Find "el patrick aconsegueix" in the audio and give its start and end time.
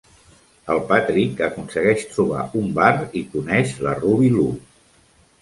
0.75-2.07